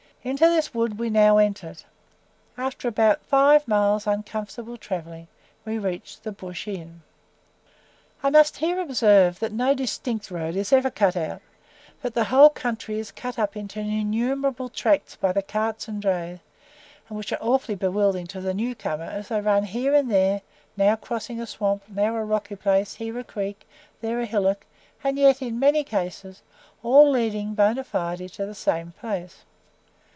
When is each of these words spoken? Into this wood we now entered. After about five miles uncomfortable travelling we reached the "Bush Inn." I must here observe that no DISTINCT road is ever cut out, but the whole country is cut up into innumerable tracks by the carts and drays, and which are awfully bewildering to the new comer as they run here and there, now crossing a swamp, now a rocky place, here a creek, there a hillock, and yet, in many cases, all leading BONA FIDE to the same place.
Into 0.23 0.47
this 0.47 0.71
wood 0.71 0.99
we 0.99 1.09
now 1.09 1.39
entered. 1.39 1.81
After 2.55 2.87
about 2.87 3.23
five 3.25 3.67
miles 3.67 4.05
uncomfortable 4.05 4.77
travelling 4.77 5.27
we 5.65 5.79
reached 5.79 6.21
the 6.21 6.31
"Bush 6.31 6.67
Inn." 6.67 7.01
I 8.21 8.29
must 8.29 8.57
here 8.57 8.79
observe 8.79 9.39
that 9.39 9.51
no 9.51 9.73
DISTINCT 9.73 10.29
road 10.29 10.55
is 10.55 10.71
ever 10.71 10.91
cut 10.91 11.17
out, 11.17 11.41
but 12.03 12.13
the 12.13 12.25
whole 12.25 12.51
country 12.51 12.99
is 12.99 13.09
cut 13.11 13.39
up 13.39 13.57
into 13.57 13.79
innumerable 13.79 14.69
tracks 14.69 15.15
by 15.15 15.31
the 15.31 15.41
carts 15.41 15.87
and 15.87 15.99
drays, 15.99 16.37
and 17.09 17.17
which 17.17 17.33
are 17.33 17.41
awfully 17.41 17.73
bewildering 17.73 18.27
to 18.27 18.41
the 18.41 18.53
new 18.53 18.75
comer 18.75 19.05
as 19.05 19.29
they 19.29 19.41
run 19.41 19.63
here 19.63 19.95
and 19.95 20.11
there, 20.11 20.43
now 20.77 20.95
crossing 20.95 21.41
a 21.41 21.47
swamp, 21.47 21.81
now 21.87 22.15
a 22.15 22.23
rocky 22.23 22.55
place, 22.55 22.93
here 22.93 23.17
a 23.17 23.23
creek, 23.23 23.67
there 24.01 24.19
a 24.21 24.27
hillock, 24.27 24.67
and 25.03 25.17
yet, 25.17 25.41
in 25.41 25.57
many 25.57 25.83
cases, 25.83 26.43
all 26.83 27.09
leading 27.09 27.55
BONA 27.55 27.83
FIDE 27.83 28.29
to 28.33 28.45
the 28.45 28.53
same 28.53 28.91
place. 28.99 29.37